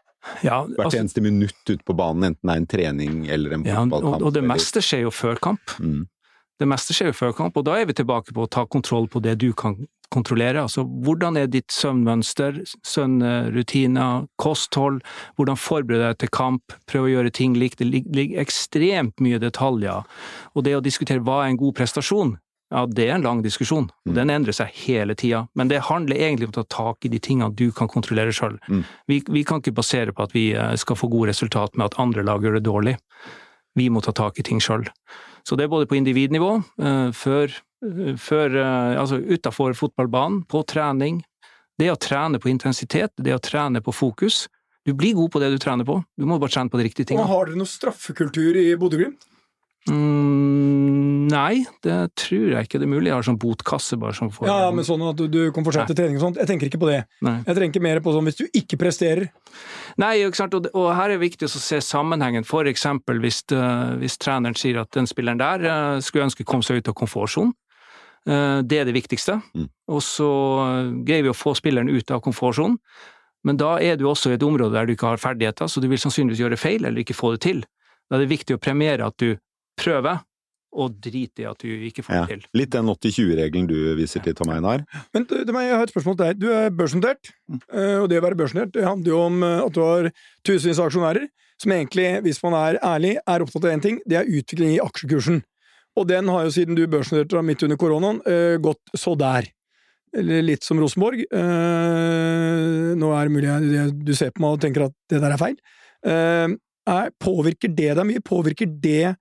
[0.44, 3.64] Ja, hvert altså, eneste minutt ute på banen, enten det er en trening eller en
[3.66, 4.20] ja, fotballkamp.
[4.20, 5.74] og, og det eller- meste skjer jo før kamp.
[5.78, 6.04] Mm.
[6.60, 9.08] Det meste skjer jo før kamp, og da er vi tilbake på å ta kontroll
[9.10, 9.80] på det du kan
[10.12, 10.60] kontrollere.
[10.62, 15.00] Altså, hvordan er ditt søvnmønster, søvnrutiner, kosthold,
[15.36, 17.80] hvordan forbereder deg til kamp, prøv å gjøre ting likt.
[17.80, 20.04] Det ligger ekstremt mye detaljer.
[20.54, 22.36] Og det å diskutere hva er en god prestasjon,
[22.72, 23.90] ja, det er en lang diskusjon.
[23.90, 24.10] Mm.
[24.10, 25.44] og Den endrer seg hele tida.
[25.58, 28.56] Men det handler egentlig om å ta tak i de tingene du kan kontrollere sjøl.
[28.68, 28.84] Mm.
[29.10, 31.98] Vi, vi kan ikke basere på at vi eh, skal få gode resultat med at
[32.02, 32.96] andre lag gjør det dårlig.
[33.76, 34.86] Vi må ta tak i ting sjøl.
[35.44, 37.52] Så det er både på individnivå, eh, før,
[37.84, 41.20] eh, før altså utafor fotballbanen, på trening.
[41.80, 44.46] Det å trene på intensitet, det å trene på fokus.
[44.86, 47.12] Du blir god på det du trener på, du må bare trene på de riktige
[47.12, 47.28] tingene.
[47.28, 49.28] Og har dere noe straffekultur i Bodø-Glimt?
[49.90, 53.08] Mm, nei, det tror jeg ikke det er mulig.
[53.08, 55.66] Jeg har sånn botkasse bare som får Ja, ja, men sånn at du, du kan
[55.66, 56.38] fortsette trening og sånt.
[56.38, 57.00] Jeg tenker ikke på det.
[57.26, 57.40] Nei.
[57.48, 59.32] Jeg tenker mer på sånn hvis du ikke presterer.
[59.98, 60.54] Nei, ikke sant?
[60.54, 62.46] Og, og her er det viktig å se sammenhengen.
[62.46, 66.62] For eksempel hvis, uh, hvis treneren sier at den spilleren der uh, skulle ønske kom
[66.62, 67.56] seg ut av komfortsonen.
[68.22, 69.40] Uh, det er det viktigste.
[69.58, 69.66] Mm.
[69.90, 70.30] Og så
[71.02, 72.78] greier vi å få spilleren ut av komfortsonen.
[73.42, 75.88] Men da er du også i et område der du ikke har ferdigheter, så du
[75.90, 77.64] vil sannsynligvis gjøre feil eller ikke få det til.
[78.06, 79.32] Da er det viktig å premiere at du
[79.78, 80.22] prøver,
[80.72, 82.20] og drite i at du ikke får Ja.
[82.24, 82.44] det til.
[82.56, 84.84] Litt den 80-20-regelen du viser til, Tom Einar.
[85.12, 86.38] Men du, jeg har et spørsmål til deg.
[86.40, 87.28] Du er børsnotert,
[87.68, 90.08] eh, og det å være børsnotert det handler jo om eh, at du har
[90.48, 91.26] tusenvis av aksjonærer,
[91.60, 94.80] som egentlig, hvis man er ærlig, er opptatt av én ting, det er utvikling i
[94.82, 95.42] aksjekursen.
[96.00, 99.44] Og den har jo siden du børsnoterte midt under koronaen, eh, gått så der.
[100.16, 101.20] Eller litt som Rosenborg.
[101.32, 105.34] Eh, nå er det mulig jeg, du ser på meg og tenker at det der
[105.36, 105.56] er feil.
[106.04, 106.48] Eh,
[106.92, 108.24] er, påvirker det deg mye?
[108.24, 109.14] Påvirker det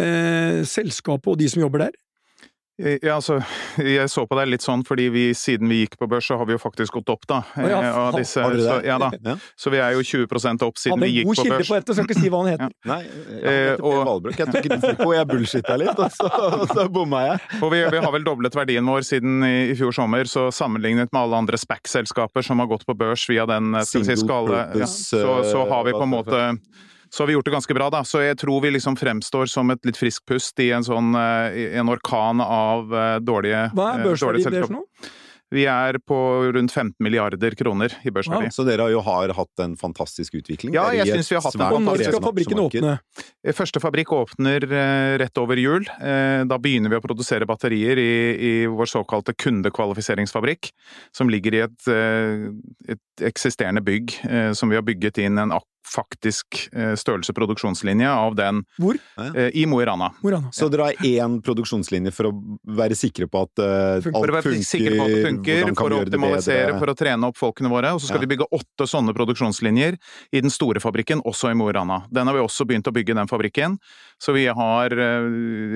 [0.00, 1.96] eh, selskapet og de som jobber der?
[2.76, 3.38] Ja, altså,
[3.80, 6.44] jeg så på deg litt sånn, fordi vi, siden vi gikk på børs, så har
[6.44, 7.38] vi jo faktisk gått opp, da.
[7.56, 8.90] Ja, eh, av disse, Har så, det?
[8.90, 9.08] ja da.
[9.24, 9.36] Ja.
[9.56, 11.70] Så vi er jo 20% opp siden Hadde vi en gikk god på kilde børs.
[11.70, 12.74] på dette, skal ikke si hva han heter.
[12.90, 14.28] Nei, jeg Eh, og-.
[14.36, 16.28] Jeg tok risiko, jeg bullshitta litt, og så,
[16.74, 17.40] så bomma jeg.
[17.62, 21.08] Og vi, vi har vel doblet verdien vår siden i, i fjor sommer, så sammenlignet
[21.16, 24.20] med alle andre SPAC-selskaper som har gått på børs via den eh, skal vi si,
[24.20, 26.44] skala, ja, så, så har vi eh, på en måte
[27.10, 28.00] så har vi gjort det ganske bra, da.
[28.06, 31.60] Så jeg tror vi liksom fremstår som et litt friskt pust i en sånn eh,
[31.60, 34.82] i en orkan av eh, dårlige, Hva er børsverdien deres nå?
[35.54, 36.16] Vi er på
[36.50, 38.48] rundt 15 milliarder kroner i børsverdi.
[38.50, 40.72] Så dere har jo har hatt en fantastisk utvikling.
[40.74, 42.94] Ja, jeg syns synes vi har hatt en fantastisk når skal fabrikken åpne?
[43.54, 45.86] Første fabrikk åpner eh, rett over jul.
[46.02, 50.72] Eh, Da begynner vi å produsere batterier i, i vår såkalte kundekvalifiseringsfabrikk,
[51.14, 51.88] som ligger i et,
[52.96, 54.18] et eksisterende bygg
[54.58, 58.98] som vi har bygget inn en ak- faktisk eh, størrelse produksjonslinje av den Hvor?
[59.22, 60.10] eh, i Mo i Rana.
[60.26, 60.38] Er?
[60.52, 62.32] Så dere har én produksjonslinje for å
[62.76, 64.16] være sikre på at eh, Funker.
[64.16, 66.96] alt For å være funker, sikre på at det funker, for å optimalisere, for å
[66.98, 67.94] trene opp folkene våre.
[67.94, 68.26] Og så skal Ja.
[68.26, 69.96] vi bygge åtte sånne produksjonslinjer
[70.32, 72.02] i den store fabrikken, også i Mo i Rana.
[72.10, 73.78] Den har vi også begynt å bygge, den fabrikken.
[74.18, 74.90] Så vi har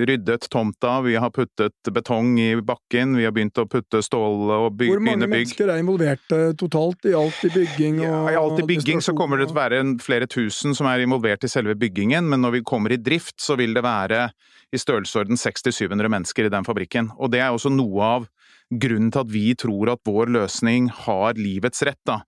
[0.07, 4.77] ryddet tomta, vi har puttet betong i bakken, vi har begynt å putte stål og
[4.79, 6.25] by, Hvor mange mennesker er involvert
[6.59, 9.57] totalt i alt i bygging og Ja, I alt i bygging så kommer det til
[9.57, 12.94] å være en flere tusen som er involvert i selve byggingen, men når vi kommer
[12.94, 14.28] i drift så vil det være
[14.70, 17.10] i størrelsesorden 600-700 mennesker i den fabrikken.
[17.18, 18.28] Og det er også noe av
[18.70, 22.00] grunnen til at vi tror at vår løsning har livets rett.
[22.06, 22.20] da.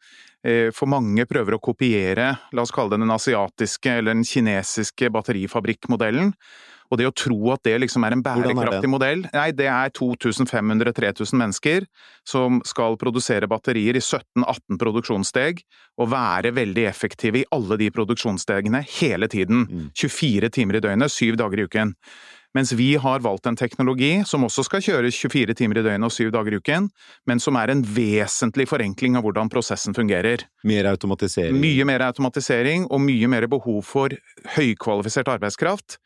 [0.45, 5.11] Eh, For mange prøver å kopiere, la oss kalle det den asiatiske eller den kinesiske
[5.15, 6.33] batterifabrikkmodellen.
[6.93, 11.41] Og det å tro at det liksom er en bærekraftig modell Nei, det er 2500-3000
[11.41, 11.87] mennesker
[12.29, 15.63] som skal produsere batterier i 17-18 produksjonssteg,
[15.99, 19.65] og være veldig effektive i alle de produksjonsstegene hele tiden.
[19.97, 20.55] 24 mm.
[20.55, 21.97] timer i døgnet, syv dager i uken.
[22.53, 26.13] Mens vi har valgt en teknologi som også skal kjøres 24 timer i døgnet og
[26.13, 26.91] syv dager i uken,
[27.29, 30.45] men som er en vesentlig forenkling av hvordan prosessen fungerer.
[30.69, 31.57] Mer automatisering?
[31.63, 34.13] Mye mer automatisering, og mye mer behov for
[34.59, 35.97] høykvalifisert arbeidskraft.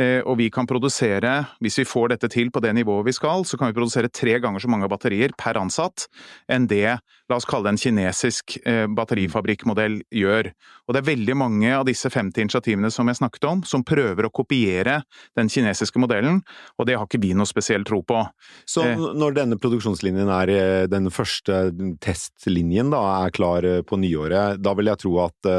[0.00, 3.44] Eh, og vi kan produsere, hvis vi får dette til på det nivået vi skal,
[3.44, 6.06] så kan vi produsere tre ganger så mange batterier per ansatt
[6.48, 6.96] enn det
[7.32, 10.50] la oss kalle det en kinesisk eh, batterifabrikkmodell gjør.
[10.86, 14.28] Og det er veldig mange av disse 50 initiativene som jeg snakket om, som prøver
[14.28, 15.00] å kopiere
[15.38, 16.42] den kinesiske modellen,
[16.76, 18.20] og det har ikke vi noe spesiell tro på.
[18.68, 20.52] Så eh, når denne produksjonslinjen er
[20.92, 21.64] den første
[22.02, 25.50] testlinjen da, er klar på nyåret, da vil jeg tro at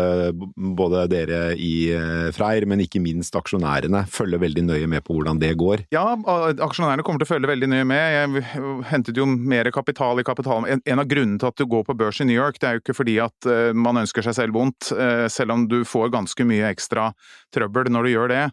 [0.78, 1.74] både dere i
[2.36, 5.86] Freyr, men ikke minst aksjonærene, følger veldig nøye med på hvordan det går?
[5.94, 8.04] Ja, aksjonærene kommer til å følge veldig nøye med.
[8.14, 10.68] Jeg hentet jo mer kapital i kapital.
[10.68, 12.84] En av grunnene til at du gå på børs i New York, det er jo
[12.84, 16.48] ikke fordi at eh, man ønsker seg selv vondt, eh, selv om du får ganske
[16.48, 17.10] mye ekstra
[17.56, 18.46] trøbbel når du gjør det.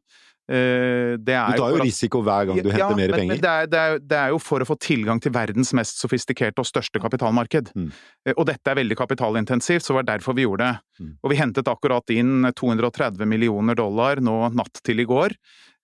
[0.51, 3.37] Eh, du tar jo at, risiko hver gang du henter ja, mer penger.
[3.37, 6.03] Men det er, det, er, det er, jo for å få tilgang til verdens mest
[6.03, 7.71] sofistikerte og største kapitalmarked.
[7.79, 7.91] Mm.
[8.35, 11.05] Og dette er veldig kapitalintensivt, så det var derfor vi gjorde det.
[11.05, 11.13] Mm.
[11.23, 15.39] Og vi hentet akkurat inn 230 millioner dollar nå natt til i går.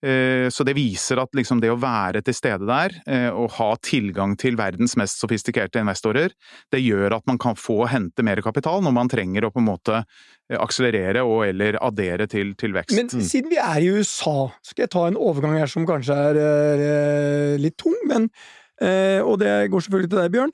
[0.04, 3.70] Eh, så det viser at liksom det å være til stede der eh, og ha
[3.80, 6.34] tilgang til verdens mest sofistikerte investorer,
[6.72, 9.68] det gjør at man kan få hente mer kapital når man trenger å på en
[9.70, 12.96] måte eh, akselerere og eller addere til, til vekst.
[12.98, 13.24] Men mm.
[13.24, 17.78] siden vi er i USA, skal jeg ta en overgang her som kanskje er litt
[17.80, 18.30] tung, men
[18.76, 20.50] Og det går selvfølgelig til deg, Bjørn.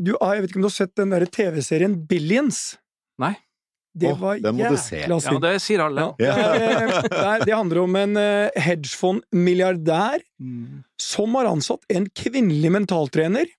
[0.00, 2.78] Du, jeg vet ikke om du har sett den derre TV-serien Billions?
[3.20, 3.34] Nei.
[3.92, 5.12] Det oh, var jækla synd.
[5.12, 6.06] Ja, det sier alle.
[6.22, 6.36] Ja.
[6.38, 7.32] Ja.
[7.44, 8.16] det, handler om en
[8.56, 10.82] hedgefond-milliardær mm.
[11.00, 13.52] som har ansatt en kvinnelig mentaltrener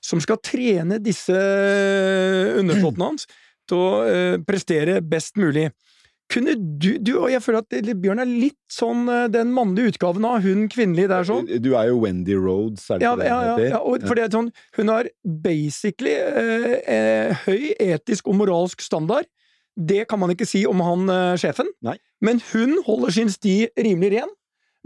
[0.00, 3.26] som skal trene disse eh, undersåttene hans
[3.68, 3.90] til å
[4.46, 5.68] prestere best mulig.
[6.30, 10.44] Kunne du, du, og jeg føler at Bjørn er litt sånn den mannlige utgaven av
[10.44, 11.48] hun kvinnelige der sånn.
[11.62, 13.40] Du er jo Wendy Rhodes, er det ja, det ja,
[13.72, 19.26] ja, og for det er sånn, Hun har basically uh, høy etisk og moralsk standard,
[19.76, 21.96] det kan man ikke si om han uh, sjefen, Nei.
[22.24, 24.36] men hun holder sin sti rimelig ren.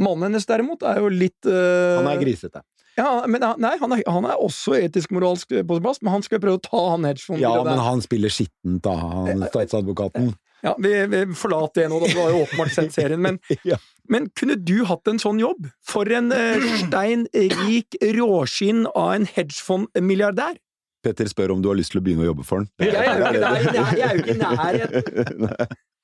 [0.03, 2.65] Mannen hennes derimot er jo litt uh, Han er grisete.
[2.99, 6.43] Ja, men Nei, han er, han er også etisk-moralsk på sin plass, men han skal
[6.43, 7.43] prøve å ta han hedgefond.
[7.43, 10.35] Ja, men han spiller skittent, da, han statsadvokaten.
[10.65, 12.09] Ja, vi, vi forlater det nå, da.
[12.09, 13.21] Du har jo åpenbart sett serien.
[13.21, 13.37] Men,
[13.71, 13.77] ja.
[14.09, 15.67] men, kunne du hatt en sånn jobb?
[15.85, 20.57] For en uh, stein rik råskinn av en hedgefondmilliardær!
[21.05, 22.71] Petter spør om du har lyst til å begynne å jobbe for han.
[22.83, 25.75] Jeg er jo ikke i nærheten!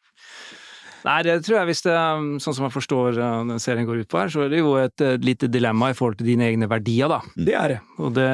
[1.01, 1.97] Nei, det tror jeg hvis det
[2.45, 4.75] sånn som jeg forstår uh, den serien går ut på her, så er det jo
[4.81, 7.23] et, et lite dilemma i forhold til dine egne verdier, da.
[7.33, 7.45] Mm.
[7.49, 7.81] Det er det.
[7.97, 8.29] Og det,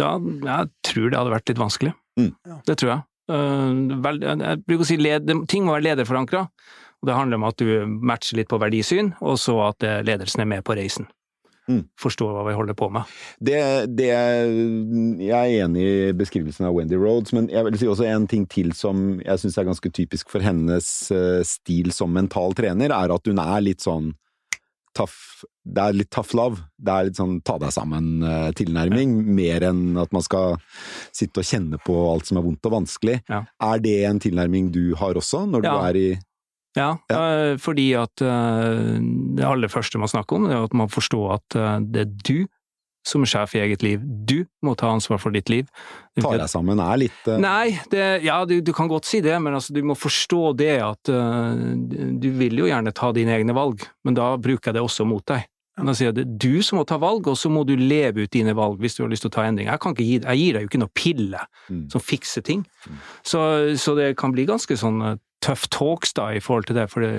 [0.00, 0.10] da,
[0.48, 1.94] jeg tror det hadde vært litt vanskelig.
[2.18, 2.30] Mm.
[2.66, 3.06] Det tror jeg.
[3.30, 6.46] Uh, jeg bruker å si led, ting må være lederforankra.
[7.02, 10.66] Det handler om at du matcher litt på verdisyn, og så at ledelsen er med
[10.66, 11.06] på reisen
[11.72, 11.82] mm.
[12.00, 13.10] forstår hva vi holder på med.
[13.40, 13.60] Det,
[13.98, 18.28] det, jeg er enig i beskrivelsen av Wendy Rhodes, men jeg vil si også en
[18.30, 22.94] ting til som jeg syns er ganske typisk for hennes eh, stil som mental trener,
[22.94, 24.12] er at hun er litt sånn
[24.96, 26.58] tough Det er litt tough love.
[26.76, 29.34] Det er litt sånn ta deg sammen-tilnærming, ja.
[29.38, 30.58] mer enn at man skal
[31.14, 33.20] sitte og kjenne på alt som er vondt og vanskelig.
[33.30, 33.44] Ja.
[33.62, 35.72] Er det en tilnærming du har også, når ja.
[35.72, 36.08] du er i
[36.78, 37.20] ja, ja.
[37.20, 38.96] Uh, fordi at uh,
[39.36, 42.50] det aller første man snakker om, er at man forstår at uh, det er du
[43.02, 44.02] som er sjef i eget liv.
[44.02, 45.66] Du må ta ansvar for ditt liv.
[46.22, 49.56] Ta deg sammen er litt Nei, det, ja, du, du, kan godt si det, men
[49.58, 54.14] altså, du må forstå det at du vil jo gjerne ta dine egne valg, men
[54.14, 55.48] da bruker jeg det også mot deg.
[55.78, 57.72] Men da sier jeg det er du som må ta valg, og så må du
[57.80, 59.70] leve ut dine valg hvis du har lyst til å ta endring.
[59.70, 61.84] Jeg, gi, jeg gir deg jo ikke noe pille mm.
[61.94, 62.64] som fikser ting.
[62.84, 62.98] Mm.
[63.24, 63.44] Så,
[63.80, 65.00] så, det kan bli ganske sånn
[65.42, 67.12] tough talks da, i forhold til det, for, det,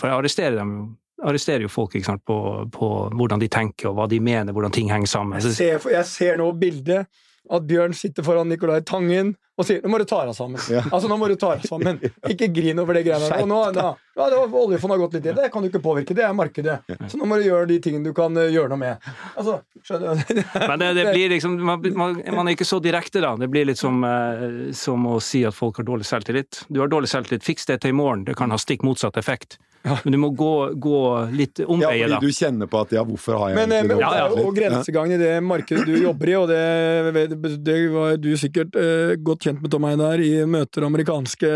[0.00, 0.74] for jeg arresterer dem
[1.20, 2.36] arresterer jo folk sant, på,
[2.72, 5.36] på, hvordan de tenker og hva de mener, hvordan ting henger sammen.
[5.40, 7.10] Jeg ser, jeg ser nå bildet
[7.50, 10.62] at Bjørn sitter foran Nicolai Tangen og sier 'nå må du ta deg sammen'.
[10.72, 10.82] Ja.
[10.88, 11.98] Altså, nå må du ta deg sammen.
[12.32, 13.46] Ikke grin over det greiene der.
[13.48, 16.16] Nå, da, ja, Oljefondet har gått litt i det, kan du ikke påvirke.
[16.16, 16.78] Det er markedet.
[17.08, 19.10] Så nå må du gjøre de tingene du kan uh, gjøre noe med.
[19.34, 20.42] Altså, skjønner du?
[20.70, 23.34] Men det, det, blir liksom man, man, er ikke så direkte, da.
[23.40, 26.64] Det blir litt som, uh, som å si at folk har dårlig selvtillit.
[26.68, 28.24] Du har dårlig selvtillit, fiks det til i morgen.
[28.28, 29.60] Det kan ha stikk motsatt effekt.
[29.80, 29.94] Ja.
[30.04, 30.96] Men du må gå, gå
[31.32, 32.16] litt omveier, da.
[32.16, 34.42] Ja, fordi du kjenner på at ja, hvorfor har jeg men, egentlig men, ja, ja.
[34.42, 39.14] Og grensegangen i det markedet du jobber i, og det, det var du sikkert eh,
[39.24, 41.52] godt kjent med, Tom Einar, i møter amerikanske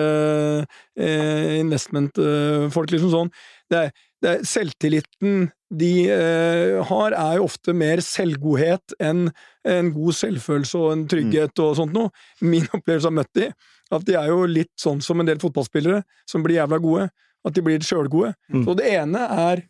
[0.97, 3.33] eh, investmentfolk, liksom sånn.
[3.73, 3.83] Det,
[4.25, 9.27] det, selvtilliten de eh, har, er jo ofte mer selvgodhet enn
[9.69, 12.13] en god selvfølelse og en trygghet og sånt noe.
[12.45, 13.51] Min opplevelse har møtt de,
[13.93, 17.09] at de er jo litt sånn som en del fotballspillere, som blir jævla gode.
[17.45, 18.33] At de blir sjølgode.
[18.53, 18.65] Mm.
[18.67, 19.65] Så det ene er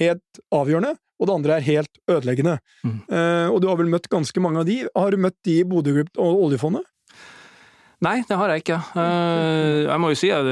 [0.00, 2.56] helt avgjørende, og det andre er helt ødeleggende.
[2.82, 2.96] Mm.
[3.12, 4.80] Uh, og du har vel møtt ganske mange av de.
[4.96, 6.88] Har du møtt de i Bodø Group og oljefondet?
[8.02, 8.80] Nei, det har jeg ikke.
[8.96, 10.48] Uh, jeg må jo si at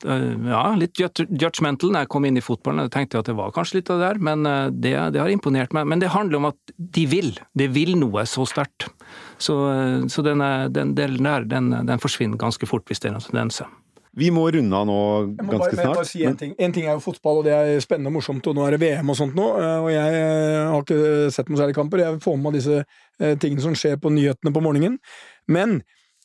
[0.00, 2.86] Eh, ja, litt judgmental når jeg kom inn i fotballen.
[2.86, 5.74] Jeg tenkte at det var kanskje litt av det der, men det, det, har imponert
[5.76, 5.88] meg.
[5.92, 7.34] Men det handler om at de vil.
[7.58, 8.88] De vil noe så sterkt.
[9.40, 9.56] Så,
[10.12, 13.68] så den, den, den, den, forsvinner ganske fort hvis det er en tendenser.
[14.18, 14.98] Vi må runde av nå
[15.38, 16.00] ganske bare, snart.
[16.00, 16.56] Bare si en, ting.
[16.58, 18.80] en ting er jo fotball, og det er spennende og morsomt, og nå er det
[18.82, 19.46] VM og sånt nå.
[19.84, 20.18] Og jeg
[20.56, 22.02] har ikke sett noen særlige kamper.
[22.02, 22.82] Jeg får med meg disse
[23.42, 24.98] tingene som skjer på nyhetene på morgenen.
[25.50, 25.78] Men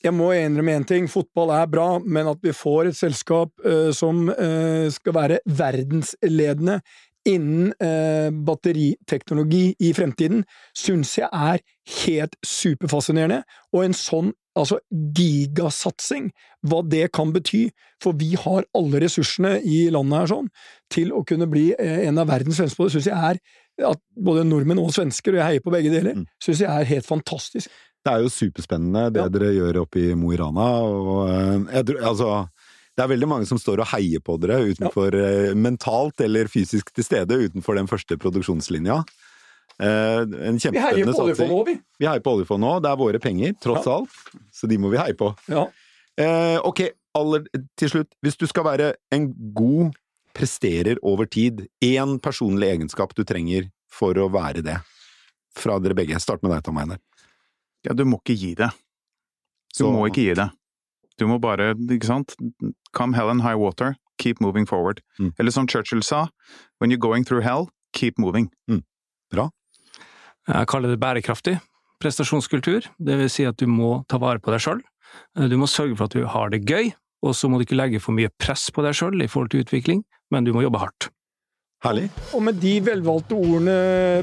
[0.05, 3.89] jeg må innrømme én ting, fotball er bra, men at vi får et selskap uh,
[3.95, 6.81] som uh, skal være verdensledende
[7.25, 7.71] innen
[8.45, 10.43] batteriteknologi i fremtiden,
[10.77, 11.63] syns jeg er
[12.03, 13.39] helt superfascinerende.
[13.73, 16.29] Og en sånn altså gigasatsing,
[16.65, 17.67] hva det kan bety,
[18.03, 20.49] for vi har alle ressursene i landet her sånn,
[20.93, 24.45] til å kunne bli en av verdens fremste på det, syns jeg er at både
[24.47, 26.29] nordmenn og svensker, og jeg heier på begge deler, mm.
[26.43, 27.71] syns jeg er helt fantastisk.
[28.05, 29.29] Det er jo superspennende det ja.
[29.33, 30.67] dere gjør oppe i Mo i Rana.
[30.85, 32.45] Og, eh, jeg, altså,
[32.95, 35.31] det er veldig mange som står og heier på dere utenfor ja.
[35.49, 39.01] Eh, mentalt eller fysisk til stede utenfor den første produksjonslinja.
[39.83, 41.75] Eh, en vi heier på oljefondet òg, vi.
[41.99, 42.83] Vi heier på oljefondet òg.
[42.85, 43.97] Det er våre penger, tross ja.
[43.99, 44.43] alt.
[44.55, 45.33] Så de må vi heie på.
[45.51, 45.67] Ja.
[46.21, 46.81] Eh, ok,
[47.19, 47.47] aller,
[47.79, 48.11] til slutt.
[48.23, 49.95] Hvis du skal være en god
[50.35, 54.79] presterer over tid, én personlig egenskap du trenger for å være det,
[55.55, 56.19] fra dere begge.
[56.23, 56.99] Start med deg, Tom Einer.
[57.85, 58.71] Ja, du må ikke gi det.
[59.75, 59.91] Du Så...
[59.91, 60.49] må ikke gi det.
[61.15, 62.33] Du må bare, ikke sant,
[62.91, 64.99] come hell and high water, keep moving forward.
[65.19, 65.31] Mm.
[65.39, 66.27] Eller som Churchill sa,
[66.79, 68.49] when you're going through hell, keep moving.
[68.67, 68.83] Mm.
[69.31, 69.49] Bra.
[70.45, 71.57] Jeg kaller det bærekraftig
[72.03, 74.83] prestasjonskultur, det vil si at du må ta vare på deg sjøl.
[75.49, 76.91] Du må sørge for at du har det gøy,
[77.25, 79.63] og så må du ikke legge for mye press på deg sjøl i forhold til
[79.65, 80.03] utvikling,
[80.33, 81.09] men du må jobbe hardt.
[81.85, 82.07] Herlig.
[82.33, 83.75] Og med de velvalgte ordene,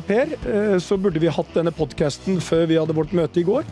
[0.09, 3.67] Per, eh, så burde vi hatt denne podkasten før vi hadde vårt møte i går.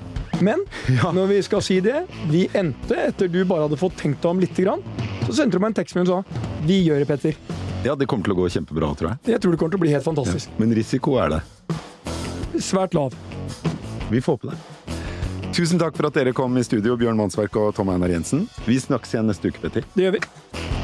[0.45, 0.63] Men
[0.99, 1.11] ja.
[1.15, 4.43] når vi skal si det, vi endte etter du bare hadde fått tenkt deg om
[4.43, 4.85] lite grann.
[5.27, 7.41] Så sendte du meg en tekstmelding og sa 'Vi gjør det, Petter'.
[7.85, 9.35] Ja, det kommer til å gå kjempebra, tror jeg.
[9.35, 10.53] Jeg tror det kommer til å bli helt fantastisk.
[10.53, 10.61] Ja.
[10.61, 11.43] Men risiko er det?
[12.61, 13.14] Svært lav.
[14.11, 14.59] Vi får på det.
[15.57, 18.46] Tusen takk for at dere kom i studio, Bjørn Mannsverk og Tom Einar Jensen.
[18.68, 19.88] Vi snakkes igjen neste uke, Petter.
[19.96, 20.80] Det gjør vi.